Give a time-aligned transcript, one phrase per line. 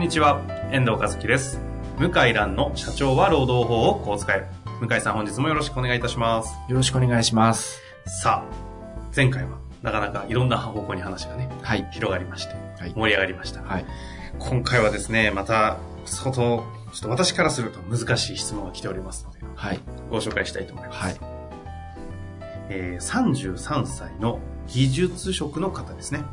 [0.00, 0.40] んにちは、
[0.72, 1.60] 遠藤和樹です。
[1.98, 4.50] 向井蘭の社長は労働法をこう使え。
[4.80, 6.54] 向井さん本日もよろしくお願いいたします。
[6.70, 7.82] よろしくお願いします。
[8.06, 11.86] さあ、前回はなかなかいろんな方向に話がね、はい。
[11.92, 13.60] 広がりまして、はい盛り上がりました。
[13.60, 13.84] はい。
[14.38, 15.76] 今回はですね、また、
[16.06, 16.64] 相当、ちょ
[16.96, 19.80] っと私からすると難しい質問が来ておりますので、はい。
[20.08, 20.98] ご紹介したいと思います。
[20.98, 21.16] はい。
[22.70, 26.24] えー33歳の技術職の方ですね。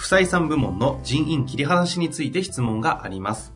[0.00, 3.52] 不採算部門の人員切り離しについて質問があります。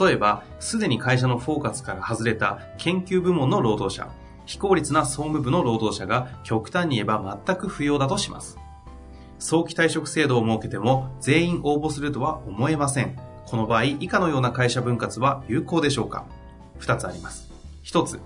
[0.00, 4.10] 例えば、すでに会社のフォーカスから外れた研究部門の労働者、
[4.44, 8.58] 非効率な総務部の労働者が極端に言えば全く不要だとします。
[9.38, 13.16] 早期退職制度を設けても全員応募するとは思えません。
[13.46, 16.26] この場合、以下のような会社分割は有効でしょうか？
[16.78, 17.52] 二つあります。
[17.84, 18.18] 一つ、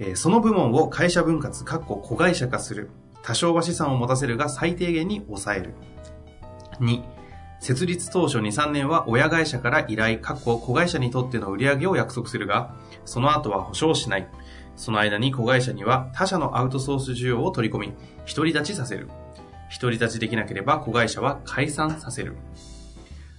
[0.00, 2.90] えその部門を会社分割、かっこ子会社化する。
[3.22, 5.74] 多少は資産を持たせるが最低限に抑える。
[6.80, 7.02] 2、
[7.60, 14.28] 設立当初2、3年は親会社から依頼、かっこ子会社にとっての売り上げを約束するが、その後は保証しない。
[14.74, 17.92] その間に子会社には他社のアウトソース需要を取り込み、
[18.26, 19.08] 独り立ちさせる。
[19.80, 22.36] 独り立ちできなければ子会社は解散させる。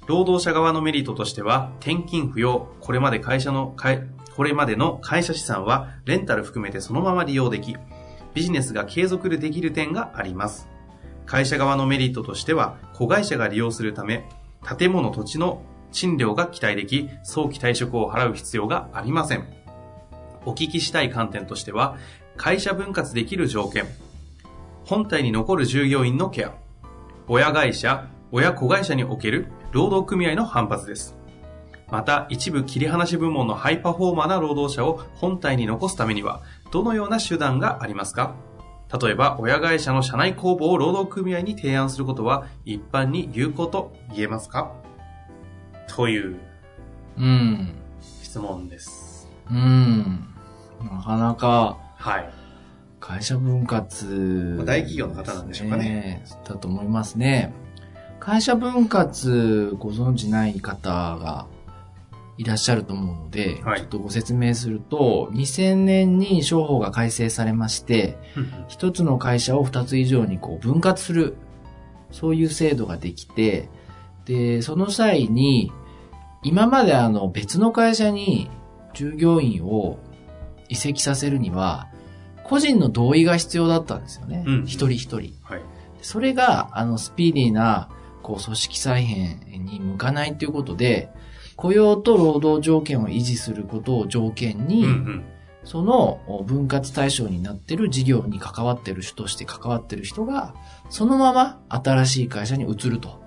[0.07, 4.03] 労働者側のメリットとしては、転勤不要、これまで会社の、かい
[4.35, 7.75] これまでの会社資産はレンタル含めてそのまま利用でき、
[8.33, 10.72] ビジネスが継続できる点があります。
[11.25, 14.29] 会社側のメリットとしては、子会社が利用するため、
[14.77, 15.61] 建物土地の
[15.91, 19.45] 賃料が期待でき、早期退職を払う必要がありません。
[20.45, 21.97] お聞きしたい観点としては、
[22.35, 23.85] 会社分割できる条件、
[24.85, 26.53] 本体に残る従業員のケア、
[27.27, 31.15] 親会社、親子会社における労働組合の反発です。
[31.91, 38.35] また、一部切り離し部門のハイパフォーマーな労働者を本体に残すためには、どのような手段がありますか？
[39.01, 44.71] 例えば、親会社の社内公募を労働組合に提案することは、一般に有効と言えますか？
[45.87, 46.39] という
[47.17, 47.73] うん。
[48.01, 49.27] 質問です。
[49.49, 50.27] うん。
[50.83, 52.29] なかなか、はい。
[52.99, 56.23] 会社分割、大企業の方なんでしょうかね。
[56.47, 57.51] だと思いますね。
[58.19, 61.47] 会社分割ご存知ない方が
[62.37, 68.17] いらっしゃると思うので、はいちょっとご説明すると、2000年に商法が改正されまして、
[68.67, 71.35] 一つの会社を二つ以上にこう分割する、
[72.11, 73.69] そういう制度ができて、
[74.25, 75.71] で、その際に、
[76.43, 78.49] 今まであの別の会社に
[78.93, 79.99] 従業員を
[80.69, 81.87] 移籍させるには、
[82.43, 84.43] 個人の同意が必要だったんですよね。
[84.45, 85.33] うん一人一人。
[85.43, 85.61] はい。
[86.01, 87.89] それが、あの、スピーディーな、
[88.21, 91.09] こう、組織再編に向かないということで、
[91.55, 95.23] 雇用と労働条件を維持することを条件に、うんうん。
[95.63, 100.53] その分割対象になってる事業に関わってる人として関わってる人が、
[100.89, 103.21] そのまま新しい会社に移ると。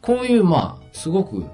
[0.00, 1.44] こういう、まあ、すごく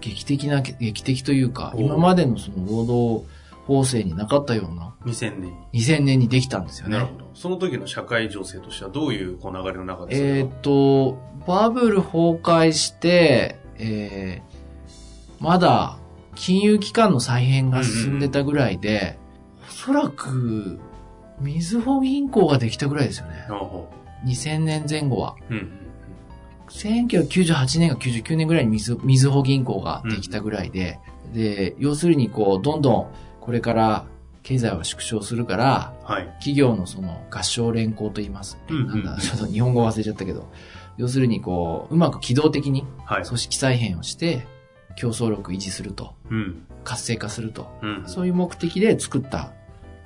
[0.00, 3.28] 劇的な、劇的というか、今までのその労働
[3.66, 6.92] 法制になかったような、2000年2000年にできたんですよに。
[6.92, 7.18] なるねほ。
[7.18, 7.30] ど。
[7.34, 14.51] その時の社会情勢としてはどういうこう流れの中でそれえがーっと、バブル崩壊して、えー
[15.42, 15.98] まだ
[16.34, 19.18] 金融機関の再編が進んでたぐらいで、
[19.68, 20.78] おそらく、
[21.40, 23.46] みずほ銀行ができたぐらいですよね。
[23.48, 23.88] ほうほ
[24.24, 25.36] 2000年前後は。
[25.50, 25.78] ううんうん
[26.72, 30.98] 1998年か99年ぐらいにみずみずほ銀行ができたぐらいで、
[31.34, 33.06] で、要するにこう、どんどん
[33.40, 34.06] これから
[34.42, 36.26] 経済は縮小するから、はい。
[36.38, 38.58] 企業のその合唱連行と言います。
[38.68, 40.50] うんうんなんだ、ちょっと日本語忘れちゃったけど、
[40.96, 43.24] 要するにこう、うまく機動的にはい。
[43.24, 44.46] 組織再編をして、
[44.96, 46.66] 競争力維持すると、うん。
[46.84, 48.02] 活性化すると、うん。
[48.06, 49.52] そういう目的で作った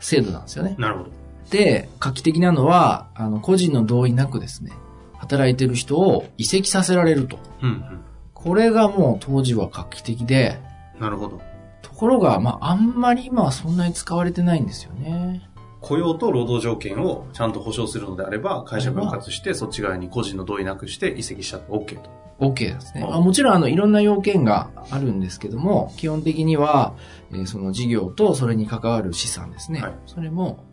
[0.01, 0.77] 制度なんですよね。
[0.79, 1.11] なるほど。
[1.51, 4.73] で、画期的なのは、あの、個人の同意なくですね、
[5.15, 7.39] 働いてる人を移籍させられると。
[7.63, 8.01] うんうん。
[8.35, 10.59] これがもう当時は画期的で、
[11.01, 11.41] なるほど。
[11.83, 15.49] ところが、まあ、あんまり今はそんなに使われてないんですよね。
[15.81, 22.11] 雇用と労働条件をちゃんと保障するのであれば、会社分割して、そっち側に個人の同意なくして移籍しちゃって OK と。
[22.39, 23.03] OK ですね。
[23.03, 26.95] もちろん、あの、いろんな要件があるんですけども、基本的には、
[27.33, 29.81] えーその事業とそれに関わる資産ですね。
[29.81, 30.65] はいそれも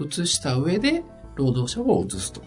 [0.00, 1.04] 移した上で、
[1.36, 2.42] 労働者を移すと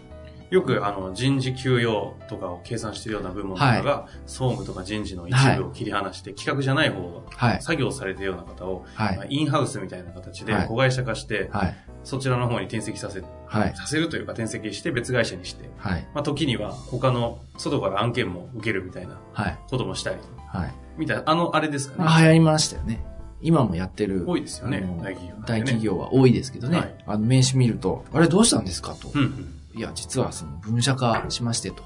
[0.51, 7.61] よくあの人事給与とかを計算しているような部門とかが、総務とか人事の一部を切り離して、企画じゃない方はいが、。
[7.61, 11.75] 作業されているような方を、はいまあインハウスみたいな形ではい子会社化して、はい。
[12.05, 13.75] そちらの方に転籍させ、はい。
[13.75, 16.07] させるというか転籍して別会社にして、はい。
[16.13, 19.57] まあ時には他の外から案件も受けるみたいなはい。
[19.69, 20.17] こともしたり、
[20.47, 20.73] はい。
[20.97, 22.05] みたいな、あの、あれですかね。
[22.05, 23.03] まあ流行りましたよね。
[23.41, 24.23] 今もやってる。
[24.27, 25.81] 多いですよね大企業、大企。
[25.83, 26.77] 業は多いですけどね。
[26.77, 28.93] はいあの、名刺見ると、あれどうしたんですか？
[28.93, 29.09] と。
[29.13, 29.79] うんうん。
[29.79, 31.83] いや、実はその分社化しましてと。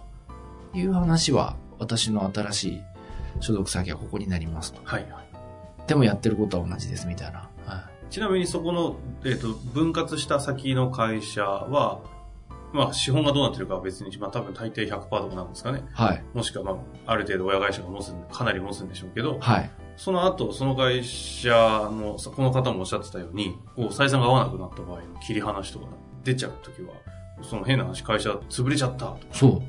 [0.74, 2.81] いう話は、私の新しい
[3.39, 4.81] 所属先はここになりますと。
[4.83, 5.88] はいはい。
[5.88, 7.49] でもやってることは同じですみたいな。
[8.10, 12.02] はちなみにそこの、えっ、と、分割した先の会社は、
[12.74, 15.80] まあ、資本がどうなってるかは別に、まあ多分大抵100%とかなんですかね。
[15.80, 15.84] い。
[15.94, 16.24] はい。
[16.34, 16.72] もしくは、ま
[17.06, 19.72] あ、ある程度親会社が持つん、かなり持つんでしょうけど、はい。
[19.96, 25.88] その後、その会社の、そこの方もおっしゃってたように、こう、採算が合わなくなった場合の切り離しとか
[26.24, 26.94] 出ちゃうときは、
[27.42, 29.62] その変な話、会社潰れちゃったそう。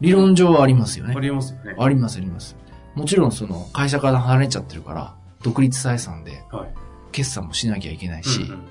[0.00, 1.20] 理論上はありますよねあ。
[1.20, 1.74] りえますよね。
[1.78, 2.56] あります、あります。
[2.94, 6.74] もちろんその会社から離れちゃってるから、独立採算ではい。
[7.12, 8.68] 決算もしなきゃいけないし、うんうん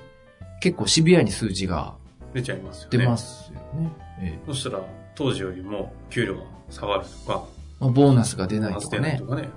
[0.62, 1.96] 結構シビアに数字が
[2.32, 2.98] 出ちゃいますよね。
[2.98, 3.90] 出ますよね。
[4.20, 4.80] ええそしたら、
[5.16, 7.44] 当時よりも給料が下がるとか、
[7.80, 9.26] まあ、ボーナスが出ボないとかねと。
[9.26, 9.48] かね。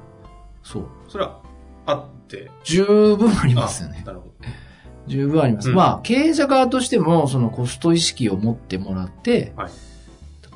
[0.63, 0.87] そう。
[1.07, 1.39] それは、
[1.85, 4.07] あって、十分ありますよねあ。
[4.07, 4.33] なるほど。
[5.05, 5.69] 十分あります。
[5.69, 9.71] うんまあ、経営者側としても、そのコスト意識を持ってもらって、はい。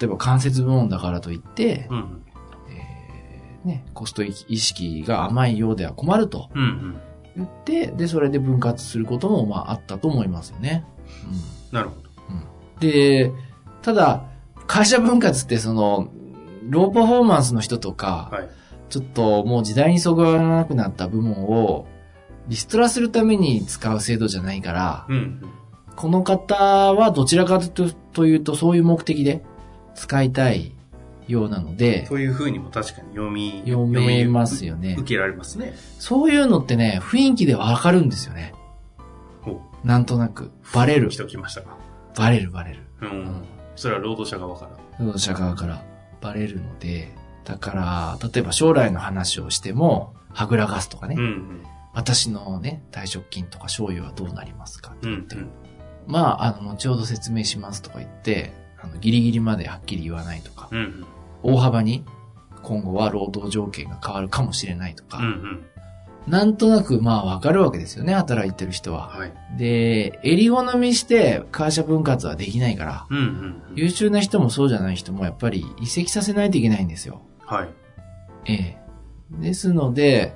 [0.02, 2.24] 例えば間接部門だからといって、うんうん。
[2.72, 7.02] えーね、コスト意識が甘いようでは困るとうんうん。
[7.40, 10.86] 言って、で、それで分割することも、まあ、あったと思いますよね。
[11.72, 11.76] うん。
[11.76, 12.10] なるほど。
[12.80, 13.32] で、
[13.82, 14.24] ただ、
[14.68, 16.10] 会社分割ってその、
[16.68, 18.50] ローパフォーマンスの人とか、はい。
[18.90, 21.88] ちょっともう時代にそぐわなくなった部門を、
[22.48, 25.42] リストラするために使う制度じゃないから、うんうん。
[25.96, 29.44] この方はどちらかとというとそういう目的で
[29.96, 30.74] 使いたい
[31.30, 35.76] ようなので、というふうにも確かに読み、読めますよね受けられますね。
[36.00, 38.54] そういうのってね、雰囲気でわかるんですよね。
[39.42, 40.52] ほなんとなく。
[40.74, 41.10] バレる。
[41.10, 41.78] 人来ましたか？
[42.18, 42.80] バレるバレる。
[43.02, 43.10] うん。
[43.10, 43.46] うん
[43.76, 44.72] それは労働者側から。
[45.00, 45.82] 労働者側から
[46.20, 47.16] バレるので、
[47.46, 51.64] だから、例えば将来の話をしても、はぐらかすとかね、うんうん。
[51.94, 55.50] 私のね、退職金とか賞与はどうなりますかってうん言って、
[56.08, 58.52] まあ、あの、後ほど説明しますとか言って、
[58.82, 60.78] あの、ギリギリまではっきり言わないとか、うん。
[60.78, 61.06] うん
[61.44, 62.06] 大幅に
[62.64, 65.26] 今後は労働条件が変わるかもしれないとか、うん。
[65.26, 65.66] うんうん。
[66.28, 69.08] なんとなくまあわかるわけですよね、働いてる人は。
[69.08, 69.34] はい。
[69.58, 73.62] で、襟好みして会社分割はできないから、うんうん。
[73.76, 77.22] 優秀な人もそうじゃない人もやっぱり移籍させないといけないんですよ。
[77.46, 77.70] はい。
[78.46, 78.78] ええ。
[79.42, 80.36] ですので、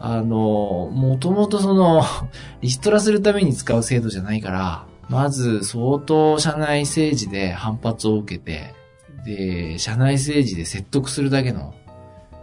[0.00, 2.02] あの、もともとその、
[2.62, 8.74] リストラするために使う制度じゃないから、まず相当社内政治で反発を受けて、
[9.24, 11.74] で、社内政治で説得するだけの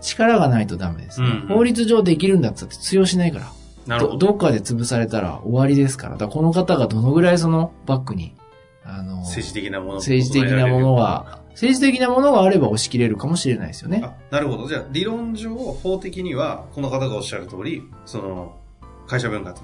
[0.02, 1.28] 力がないとダメですね。
[1.28, 3.52] うんうん法律上できるんだってって通用しないから。
[3.88, 4.18] なるほど。
[4.18, 6.14] どどっかで潰されたら終わりですから。
[6.14, 8.36] だからこの方がどのぐらいそのバックに、
[8.84, 14.02] あの、政治的なものも政治的なものが、政治的なものがあれば押し切れるかもしれないですよね。
[14.04, 14.68] あ、なるほど。
[14.68, 18.58] じゃあ、理論上、法的には、この方がおっしゃる通り、その、
[19.08, 19.60] 会社分割、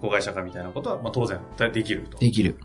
[0.00, 1.38] 子会社化みたいなことは、まあ当然、
[1.72, 2.18] できると。
[2.18, 2.56] できる。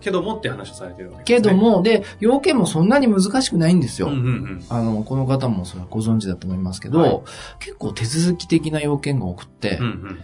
[0.00, 1.50] けどもって話をされてるわけです、ね。
[1.50, 4.08] けど、も、で、要件もそんなに難しくないんですよ。
[4.08, 4.64] うんうんうん。
[4.68, 7.20] あの、この方もそれはご存知だと思いますけど、はい
[7.58, 10.18] 結構手続き的な要件が多くって、うんうん。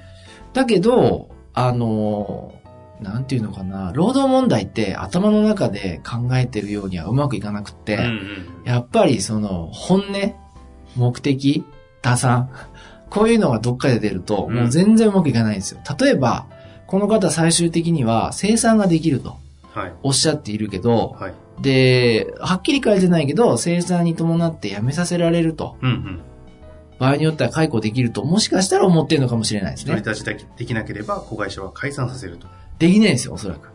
[0.52, 2.54] だけど、あの、
[3.00, 8.46] なんていうのかな、労働問題って頭の中で考えてるようにはうまくいかなくって、うんうん。
[8.64, 10.34] やっぱりその本音、
[10.96, 11.64] 目的、
[12.00, 12.50] 打算、
[13.10, 15.80] こういうのがどっかで出ると、うんもう全然うまくいかないんですよ。
[15.98, 16.46] 例えば、
[16.86, 19.41] この方最終的には生産ができるとはい。
[20.02, 21.34] おっしゃっているけど、はい。
[21.60, 25.76] で、はっきり書いてないけど、生産に伴って辞めさせられると。
[25.82, 26.20] うんうん。
[26.98, 30.08] 場合によっては解雇できると、もしかしたら思ってるのかもしれないです独りね。
[30.08, 32.46] 立ちできできなければ、子会社は解散させると。
[32.78, 33.70] できないですよ、おそらく。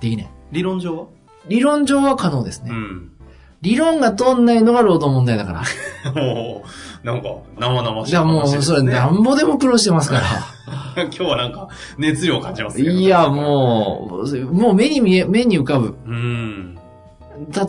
[0.00, 0.30] できない。
[0.52, 1.06] 理論上は？
[1.48, 2.70] 理論上は可能ですね。
[2.70, 3.12] うん。
[3.60, 5.62] 理論が通んないのが労働問題だから。
[6.22, 6.62] おー
[7.02, 10.24] なんか、生々しいじゃあもう、それなんぼでも苦労してますから。
[11.04, 15.96] 今日はなんか、熱量を感じますけどいや、もう、もう目に見え、目に浮かぶ。
[16.06, 16.10] う。
[16.10, 16.78] うん。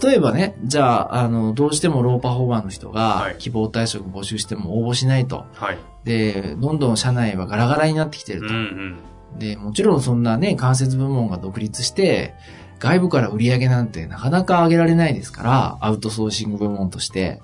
[0.03, 5.45] 例えばね、じゃあ、あの、どうしてもローパフォーマーの人はいが希望退職募集しても応募しないと。
[5.53, 5.77] はい。
[6.03, 8.53] で、どんどん社内はガラガラになってきてるうんと。
[8.53, 8.99] うん。
[9.37, 12.33] で、もちろんそんなね、間接部門が独立して、
[12.79, 17.41] 外部から売り上げなんてなかなか上げられないですから、アウトソーシング部門として。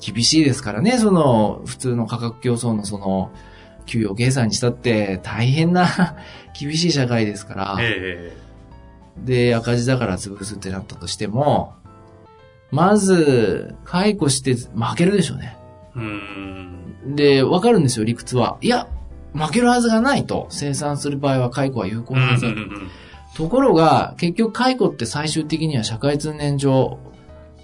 [0.00, 3.30] 厳しいですからね、その、普通の価格競争のその、
[3.84, 5.86] 給与計算にしたって大変な
[6.58, 8.48] 厳しい社会ですから、ええ
[9.24, 11.74] で、赤字だから潰すってなったとしても、
[12.70, 15.56] まず、解雇して負けるでしょうね。
[15.96, 17.16] うーん。
[17.16, 18.58] で、わかるんですよ、理屈は。
[18.60, 18.86] いや、
[19.34, 20.46] 負けるはずがないと。
[20.50, 22.54] 生産する場合は解雇は有効うんなはずだと。
[22.56, 22.90] うんうん
[23.38, 26.98] ところが、結局解雇って最終的には社会通念上、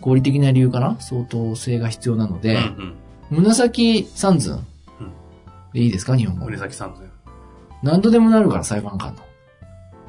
[0.01, 0.97] 合理的な理由かな？
[1.01, 2.95] 相当性が必要なので、うん
[3.31, 4.65] 紫三寸
[5.01, 5.13] うん
[5.73, 6.17] でいいですか？
[6.17, 6.41] 日本うん。
[6.41, 6.45] 語。
[6.45, 7.01] 森崎さんと。
[7.83, 9.17] 何度でもなるから裁判官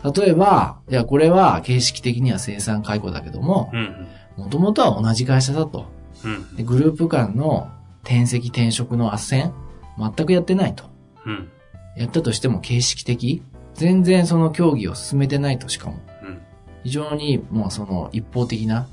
[0.03, 0.13] の。
[0.13, 4.07] 例えば、いや、これは形式的には生産解雇だけどもう、ん
[4.37, 5.87] もともとは同じ会社だと。
[6.23, 6.31] うん。
[6.35, 7.71] うんでグループ間の
[8.03, 9.49] 転籍転職の斡
[9.97, 10.83] 旋、全くやってないと。
[11.25, 11.49] うん。
[11.97, 13.41] やったとしても形式的
[13.75, 15.99] 全然その協議を進めてないとしかも。
[16.23, 16.41] うん。
[16.83, 18.87] 非常にもうその一方的な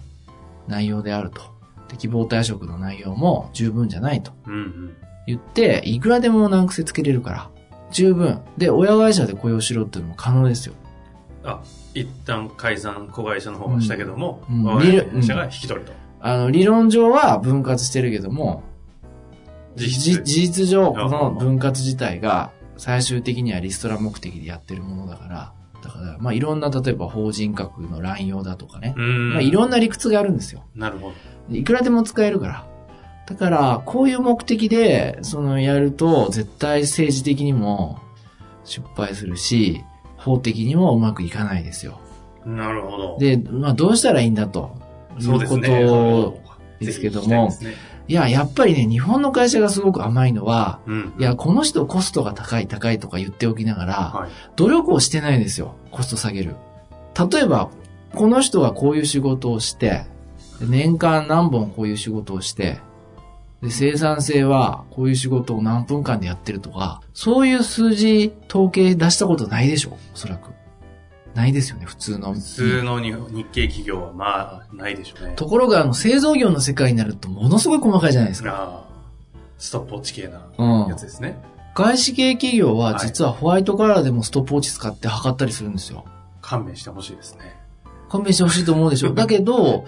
[0.69, 1.41] 内容であると。
[1.89, 4.97] で希望退職の内容も十分じゃないとうんうん。
[5.27, 7.51] 言って、いくらでも難癖つけれるから。
[7.93, 8.41] 十分。
[8.59, 10.75] で、親会社で雇用しろっていうのも可能ですよ。
[11.45, 11.61] あ、
[11.95, 15.93] 一旦解散子会社の方がしたけども、うん我々会社が引き取ると。
[16.21, 18.62] あの、理論上は分割してるけども。
[19.77, 25.52] 事実上、こあの分割自体が最終的にはリストラ目的でやってるものだから、
[25.83, 28.95] だから、まあいろんな、例えば法人格の乱用だとかね。
[28.97, 29.33] うん。
[29.33, 30.64] まあいろんな理屈があるんですよ。
[30.75, 31.12] なるほ
[31.50, 31.57] ど。
[31.57, 32.67] いくらでも使えるから。
[33.26, 38.00] だから、こういう目的で、その、やると、絶対政治的にも
[38.64, 39.85] 失敗するし、
[40.17, 42.00] 法的にもうまくいかないですよ。
[42.45, 43.19] なるほど。
[43.19, 44.76] で、まあ、どうしたらいいんだと。
[45.19, 45.69] いそうですね。
[45.85, 46.41] こ
[46.81, 47.75] とですけども、ぜひ聞きたいですね
[48.12, 51.14] いや、やっぱりね、日本の会社がすごく甘いのは、うん。
[51.19, 54.31] いや、この人コストが高い高いとか言っておきながら、はい。
[54.54, 55.76] 努力をしてないですよ。
[55.90, 56.57] コスト下げる。
[57.33, 57.71] 例えば、
[58.14, 60.04] この人がこういう仕事をして、
[60.61, 62.81] 年間何本こういう仕事をして、
[63.62, 70.50] で、生産性はこういう仕事を何分間でやってるとか、そういう数字、統計出したことないでしょおそらく。
[71.35, 72.35] ないですよね、普通の。
[72.35, 75.35] 普通の日日系企業はまあ、ないでしょうね。
[75.37, 78.85] ところが、あの、製造業の世界になるとものすごい細かいじゃないですか。
[79.59, 81.41] ストップウォッチ系なうんやつですね。
[81.75, 86.05] 外資系企業ははい実はホワイトカラーでもストップウォッチ使って測ったりするんですよ。
[86.43, 87.57] 勘弁してほしいですね。
[88.11, 89.15] 勘弁してほしいと思うでしょ。
[89.15, 89.87] だけど、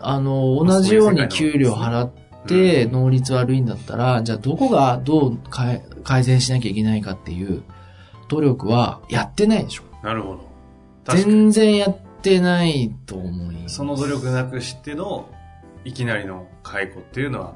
[0.00, 2.10] あの、同じように給料払っ
[2.46, 7.62] て能率悪いんだったら、じゃあどこがどう改改善しなきゃいけないかっていう
[8.28, 9.84] 努力はやってないでしょ。
[10.02, 10.53] なるほど。
[11.06, 13.56] 全然やってないと思い。
[13.66, 15.28] その努力なくしての、
[15.84, 17.54] いきなりの解雇っていうのは、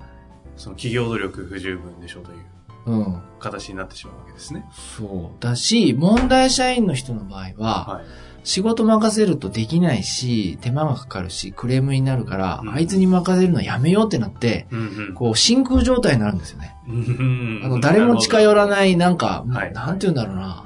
[0.57, 2.39] その企業努力不十分でしょうという
[2.87, 3.23] うん。
[3.39, 4.65] 形になってしまうわけですね。
[4.99, 5.43] そう。
[5.43, 8.05] だし、問題社員の人の場合は、はい。
[8.45, 16.75] 仕事任せるとできないし、手間がかかるし、クレームになるから、うんあいつに任せるのやめようってなって、うんこう、真空状態になるんですよね。
[16.89, 17.61] うん。
[17.65, 18.69] あの、誰も近寄らい。
[18.69, 20.65] ない、なんか、はいなんて言うんだろうな。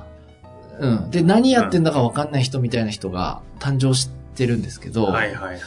[0.82, 1.10] うん。
[1.10, 5.58] で、何やってんだか分かんない人みたいな人が誕生してるんですけど、はいはいはい。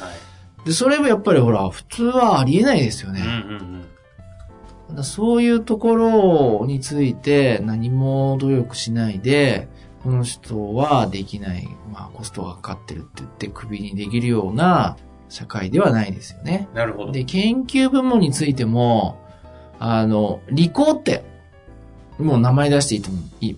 [0.66, 3.26] で、それもやっぱりほら、普通はありえないですようんうね。
[3.26, 3.88] んだ
[4.90, 9.70] からそういうところについて何も努力しないで、
[10.04, 14.98] この人はできない、まあコストがかかってるって言ってクビにできるような
[15.30, 16.68] 社会ではないですよね。
[16.72, 16.78] うん。
[16.78, 17.12] なるほど。
[17.14, 19.18] で、研究部門についても、
[19.80, 21.24] あの、リコーって、
[22.18, 23.10] もう名前出していいと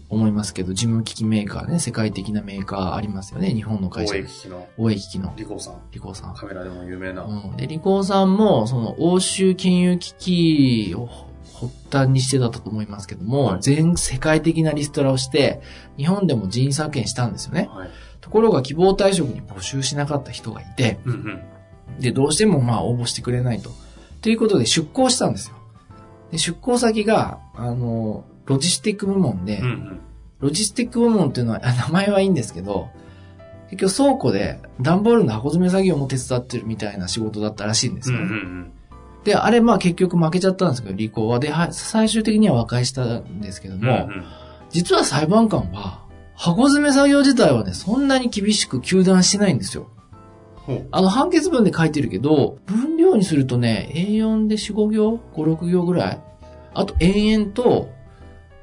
[0.09, 4.15] 思いますけど、事務機器メーカーね、世界的なメーカーありますよね、日本の会貿社。
[4.17, 5.75] 易機器の大江機器のリコーさん。
[5.91, 6.33] リコーさん。
[6.33, 7.23] カメラでも有名な。
[7.23, 7.57] うん。
[7.57, 11.07] で、リコーさんも、その、欧州金融機器を
[11.53, 15.61] 発端にしてだったと思いますけども、はい全世界的なリストラをして、
[15.97, 17.69] 日本でも人員削減したんですよね。
[17.71, 17.89] はい。
[18.21, 22.01] ところが希望退職に募集しなかった人がいて、うんうん。
[22.01, 23.69] で、どうしてもまあ応募してくれないと。
[24.21, 25.55] ということで出向したんですよ。
[26.31, 29.99] で、出向先が、あの、ロジスティック部門で、うんうん。
[30.39, 32.89] ロジスティック部門っていうのは、あ名前はいいんですけど、
[33.69, 38.71] 結局倉庫で段ボールの箱詰め作業も手伝ってるみたいな仕事だったらしいんですうんよ、ねうんうん。
[39.25, 41.39] で、あれまあ結局負けちゃったんですけど、履行は。
[41.39, 44.25] で、は最終的には和解したんですけども、うんうん
[44.69, 49.89] 実は裁判官は、箱詰め作業自体はね、そんなに厳しく求断してないんですよ。
[50.91, 56.21] あの、判決文で書いてるけど、分量にするとね、A4 で4、5行 ?5、6行ぐらい
[56.73, 57.89] あと、延々と、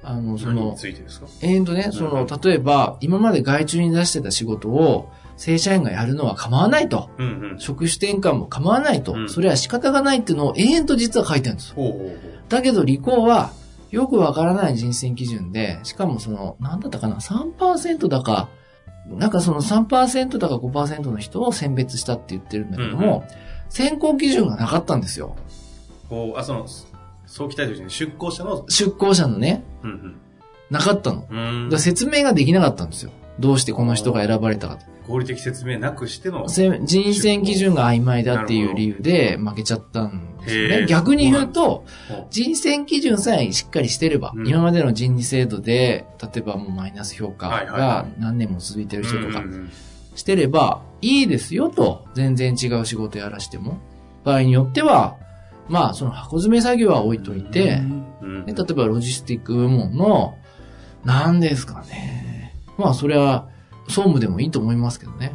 [0.04, 1.26] あの、その、ついてですか？
[1.40, 7.10] 延々とね、その、例えば、今まで外注に出してた仕事を、正社員がやるのは構わないと。
[7.18, 7.58] うんうん。
[7.58, 9.14] 職種転換も構わないと。
[9.14, 11.76] うんそれは仕方がないっていうのを延々と実は書いてるんですよ。
[12.48, 13.50] だけど、履行は、
[13.90, 18.48] よくわからない人選基準で、しかもその、なんだったかな、3%だか、
[19.08, 23.24] なんかその3%だか5%の人を選別したって言ってるんだけども、
[23.68, 25.36] 選考基準がなかったんですよ。
[26.08, 26.66] こう、あ、その、
[27.26, 30.20] 早期退職に出向者の、出向者のね、うん
[30.70, 31.26] なかったの。
[31.78, 33.12] 説明ができなかったんですよ。
[33.38, 34.86] どうしてこの人が選ばれたかって。
[35.06, 36.48] 合理的説明なくしての。
[36.48, 40.86] せ人選基準が曖昧だっていう理由で負けちゃったんですよね。
[40.86, 49.70] 逆に言うと、ほ人選基準さえしっかりしてれば、うん今までの人事制度で、例えばもうマイナス評価がい何年も続いてる人とかうんうんうん
[50.14, 53.80] してれば、いいですよと、全然違う仕事やらしても。
[54.22, 55.16] 場合によっては、
[55.68, 57.82] まあ、その箱詰め作業は置いといて、
[58.22, 60.36] うんで例えばロジスティック部門の、
[61.04, 62.54] 何ですかね。
[62.78, 63.48] まあ、それは、
[63.88, 65.34] 総務でもいいと思いますけどね。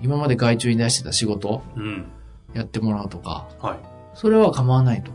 [0.00, 2.06] うん今まで外注に出してた仕事、うん。
[2.54, 3.78] やってもらうとか、はい。
[4.14, 5.10] それは構わないと。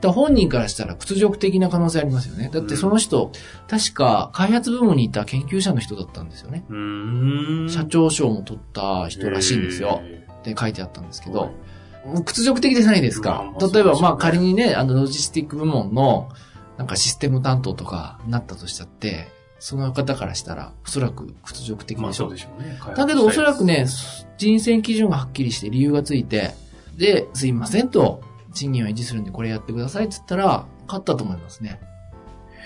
[0.00, 2.50] だ本人からしたら屈辱的な可能性ありますよね。
[2.52, 3.30] だってその人、
[3.68, 6.64] 確か開発部門にいた研究者の人だったんですよね。
[7.68, 10.00] 社長賞も取った人らしいんですよ。
[10.02, 11.50] へって書いてあったんですけーど、
[12.24, 16.30] 屈辱的じゃないですか例えば、まあ仮にね、あの、ロジスティック部門の、
[16.78, 19.28] なんかシステム担当とかなったとしちゃって、
[19.58, 22.30] その方からしたら、おそらく屈辱的でしょまあそう。
[22.30, 22.78] でしょうね。
[22.96, 23.86] だけどおそらくね、
[24.38, 26.54] 人選基準がはっきりして理由がついて、
[26.96, 28.22] で、すいませんと、
[28.54, 31.80] 賃金は維持するんでこれやってくださいって言ったら、勝ったと思いますね。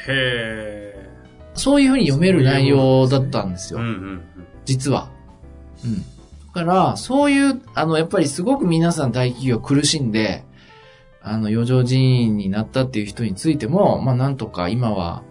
[0.08, 1.10] へ
[1.54, 3.78] そういうふうに読める内容だったんですー。
[3.78, 3.84] よ。
[3.84, 4.22] うんうん
[4.64, 5.10] 実は。
[5.84, 6.04] うん。
[6.54, 10.44] だから、そういう、あの、やっぱりすごく皆さん大企業苦しんで、
[11.22, 15.22] あの、余剰人員になったっていう人についても、まあ、なんとか今は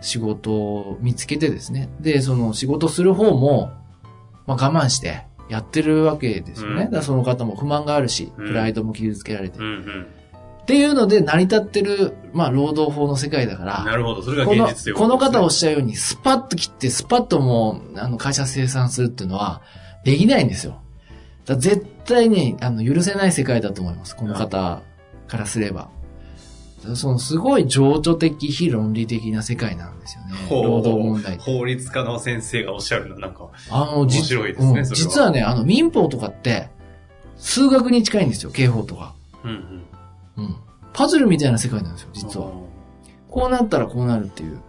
[0.00, 1.90] 仕事を見つけてですね。
[2.00, 3.72] で、その仕事する方も、
[4.46, 6.84] まあ、我慢してやってるわけですよね。
[6.84, 9.58] うんだその方も不満があるし、うんプライドも傷つけられて。
[9.58, 9.64] うん。
[9.64, 10.06] うん
[10.60, 13.66] っていうので成り立ってる、まあ、労働法の世界だかうん。
[13.66, 14.22] ら、なるほど。
[14.22, 19.62] それがこの、現実というこの方おっをしゃるように、スパッと切って、スパッともう、あの、会社生産するっていうのは、
[20.04, 20.80] できないんですよ。
[21.46, 24.16] だ絶対に、あの、許せない世界だと思います。
[24.16, 24.82] この方
[25.26, 25.88] からすれば。
[26.94, 30.32] その、すごい情緒的、非論理的な世界なんですよね。
[30.50, 31.36] 労働問題。
[31.38, 36.68] 法律家の先生がおっしゃるのはなんか、あの、じ面白いですねうんそれは実はね、あの、民法とかって、
[37.36, 39.14] 数学に近いんですよ、刑法とか。
[39.44, 39.50] うん
[40.36, 40.44] うん。
[40.44, 40.56] うん。
[40.92, 42.50] パズルみたいな世界なんですよ、実は。
[43.28, 44.60] こうなったらこうなるっていう。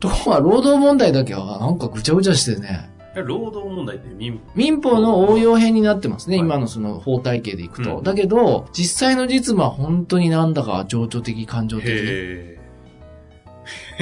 [0.00, 7.98] ところが、労働問題だけは、なんかぐちゃぐちゃしてね、え労働問題って民民法の応用編になってますね、はい今のその法体系でいくと。
[7.98, 11.88] うんだけど、実際の実務は本当になんだか情緒的、感情的。
[11.88, 12.58] へ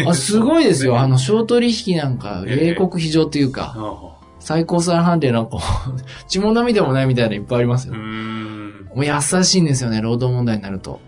[0.06, 0.98] あすごいですよ。
[1.00, 5.58] あの、小取引なんか、ええ冷酷非常っていうーか、あ最高裁判例なんか、
[6.28, 7.94] 血も涙もないみたいなのいっぱいありますよ。
[7.94, 11.00] もう優しいんですよね、労働問題になると。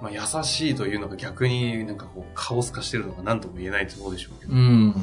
[0.00, 4.52] まあ、優しいというのが逆になんかこう、カオス化してるのが何とも言えないってことでしょうけど。
[4.52, 4.94] うん。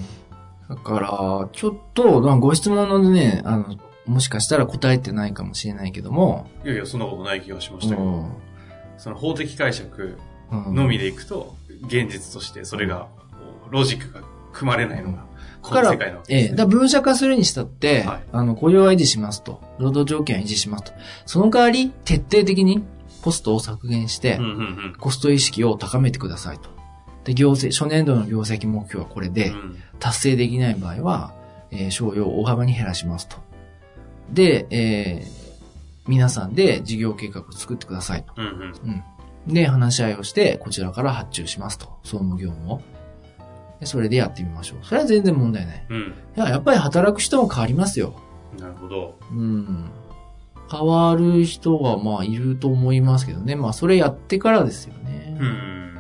[0.70, 3.76] だから、ちょっと、まあご質問のね、あの、
[4.06, 8.32] もしかしたら答えてないかもしれないけども、いやいや、そんなことない気がしまうしたけど、ん。
[8.98, 10.18] その法的解釈
[10.52, 11.56] うんのみでいくと、
[11.88, 13.08] 現実としてそれが、
[13.70, 14.22] ロジックが
[14.54, 15.26] 組まれないのが、
[15.62, 16.56] こからの世界なわけええ。
[16.56, 19.62] だ分社化するにしたって、はいあの、雇用は維持しますと。
[19.80, 20.92] 労働条件は維持しますと。
[21.26, 22.84] その代わり、徹底的に
[23.22, 26.70] コストを削減して、うんうんコスト意識を高めてくださいと。
[27.26, 29.34] で、業績、初年度の業績目標はこれうん。
[29.34, 31.34] で、うん達成できない場合は、
[31.72, 33.38] えー、賞与を大幅に減らしますと。
[34.32, 35.46] で、えー
[36.08, 38.34] 皆さんで事業計画を作ってくださいと。
[38.38, 39.04] うんうん。
[39.48, 39.54] うん。
[39.54, 42.00] で、話し合いをして、こちらから発注しますと。
[42.04, 42.82] 総務業務を。
[43.80, 44.86] でそれでやってみましょう。
[44.86, 45.86] それは全然問題ない。
[45.90, 46.14] うん。
[46.36, 48.14] いや、やっぱり働く人も変わりますよ。
[48.60, 49.18] なるほど。
[49.32, 49.90] うん。
[50.72, 53.56] 変わる人が、まあ、いると思いますけどね。
[53.56, 55.38] まあ、それやってからですよね。
[55.40, 55.95] うん。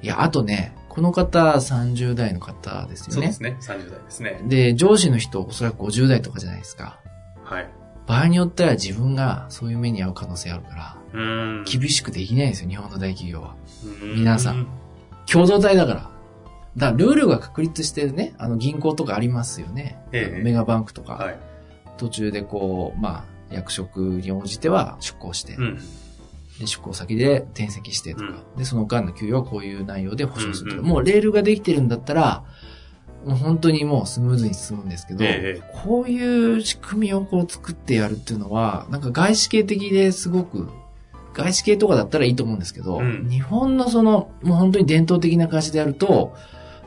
[0.00, 0.04] うん。
[0.04, 3.12] いや、あとね、この方、30代の方ですよね。
[3.12, 3.56] そうですね。
[3.60, 4.40] 30代ですね。
[4.46, 6.98] で、上司の人、おそらく50代とかじゃないですか。
[7.44, 7.68] はい。
[8.06, 11.64] 場合によっては自分がそういう目に遭う可能性あるから、うーん。
[11.64, 13.54] 厳しくできないんですよ、日本の大企業は。
[14.02, 14.66] うん皆さん。
[15.30, 16.10] 共同体だから。
[16.76, 19.98] だから、ルールが確立してるね、あの、銀行とかありますよね。
[20.12, 21.14] ええメガバンクとか。
[21.14, 21.38] はい。
[21.96, 25.78] 途中でこう、まあ、役職に応じては出向して、うん。
[26.58, 32.44] で出向先で転籍してとか、で、その間の給与はこういう内容で保証するとか、もうレールができてるんだったら、
[33.24, 40.68] もう本当にもうスムーズに進むんですけど、えこういう仕組みをこう作ってやるっていうのは、なんか外資系的ですごく、
[41.34, 43.28] 外資系とかだったらいいと思うんですけど、うん。
[43.28, 46.34] 日本のその、もう本当に伝統的な感じでやると、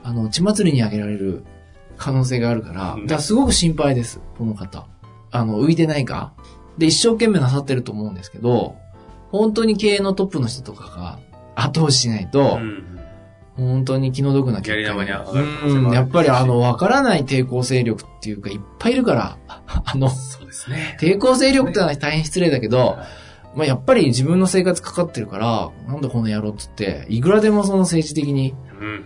[0.04, 1.44] あの、血祭りにあげられる
[1.98, 3.02] 可能性があるから、うん。
[3.04, 4.88] だからすごく心配です、この方。
[5.32, 6.34] あの、浮いてないか。
[6.78, 8.76] で、一生懸命なさってると思うんですけど、
[9.32, 11.20] 本当に経営のトップの人とかが
[11.56, 12.88] 後押ししないと、うん。
[13.58, 19.38] 本当に気の毒な結果にうん、やっぱりあの、わからない抵抗勢力っていうか、いっぱいいるから、
[19.86, 20.98] あの、そうですね。
[21.00, 23.06] 抵抗勢力ってのは大変失礼だけど、は
[23.56, 29.06] まあやっぱり自分の生活かかってるから、なんだこの野郎っつって、いくらでもその政治的にいうん。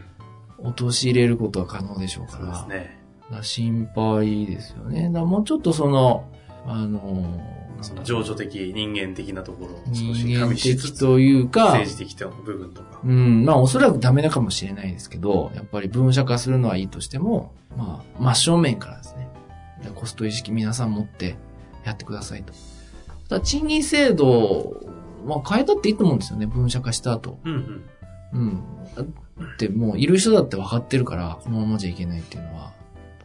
[0.57, 2.67] 陥れることは可能でしょうかそうですら。
[2.67, 3.05] ね。
[3.41, 5.09] 心配ですよね。
[5.11, 6.25] だもうちょっとその、
[6.65, 7.39] あの、
[7.81, 12.99] その情緒的、人間的なところを少し加味しつつ、的というか、政治的な部分とか。
[13.03, 19.29] うん、まあおそらくダメだかもしれないですけど、やっぱり分社化するのはいいとしても、まあ真正面からですね、
[19.95, 21.35] コスト意識皆さん持って
[21.83, 22.53] やってくださいと。
[23.29, 24.75] ただ賃金制度、
[25.25, 27.39] まあ変えたっていいと思うんですよね、分社化した後。
[27.43, 27.83] うんうん。
[28.33, 28.63] うん。
[28.95, 32.71] だってもういる人だって分かってるから、このままじゃいけないっていうのは、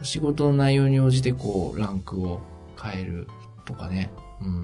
[0.03, 2.41] 仕事の内容に応じてこう、ランクを
[2.81, 3.29] 変える
[3.65, 4.11] とかね。
[4.43, 4.63] うん。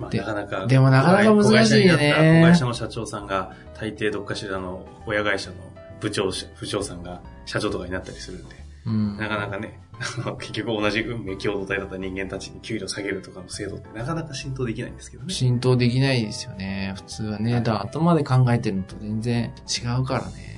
[0.00, 0.66] まあ、でなかなか。
[0.66, 5.56] でもなかなか難しいね子会社の社長さんが、大抵どっかしらの親会社の
[6.00, 6.30] 部長、
[6.60, 9.16] 部長さんが社長とかになったりするんで、うん。
[9.16, 9.80] なかなかね、
[10.40, 15.32] 結局同じ運命共同体だった人間たちに給料下げるとかの制度ってなかなか浸透できないんですけどね。
[15.32, 16.92] 浸透できないですよね。
[16.96, 17.60] 普通はね。
[17.60, 20.54] だ頭で考えてるのと全然違うからね。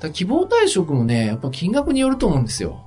[0.00, 2.86] だ希望退職もね、やっぱ金額によると思うんですよ。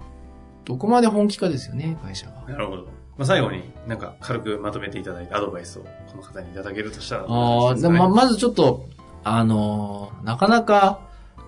[0.66, 2.46] どこまで本気かですよね、会社が。
[2.48, 2.88] なるほど。
[3.22, 7.26] まあ、最後になんか軽くまとめていただいてアドバイスをこの方にいただけるとしたら。
[7.28, 8.90] ああ、でま、まずちょっと、
[9.24, 11.02] あのーなかなか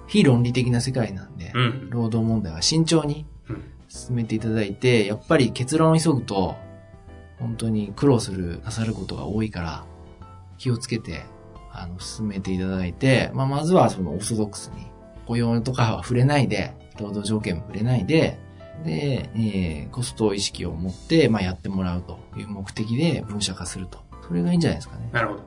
[0.06, 1.90] 非論理的な世界なんで、うん。
[1.90, 6.56] 労働問題は慎重にうん進めていただいて、やっぱり結論を急ぐと、
[7.40, 9.86] 本当に苦労する、なさることが多いから、
[10.60, 11.24] 気をつけて、
[11.72, 14.86] あの、進めていただいて、まあ、まずはそのオーソドックスに、
[15.26, 18.38] 雇用とかは触れないで、労働条件も触れないで、
[18.84, 24.00] で、えーコスト意識を持って、まあ、やってもらうという目的で分社化すると。
[24.28, 25.10] それがいいんじゃないですかね。
[25.12, 25.44] なるほど。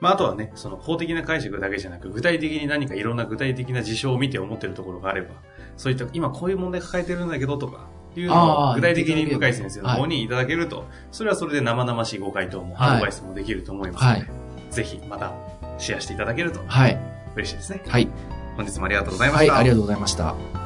[0.00, 5.34] まあ、あとはね、その法的な解釈だけじゃなく、具体的に何かいろんな具体的な事象を見て思ってるところがあれば、
[5.76, 7.88] そういった、今こういう問題抱えてるんだけどとか、
[8.20, 14.30] いうのを具体的に向井先生の方にいただけると、それはそれで生々しいご回答も、はいアドバイスもできると思いますので、はい
[14.70, 15.32] ぜひまた
[15.78, 16.98] シェアしていただけるとはい。
[17.34, 17.82] 嬉しいですね。
[17.86, 18.08] はい。
[18.56, 19.58] 本日もありがとうございまはい、した。
[19.58, 20.65] ありがとうございました。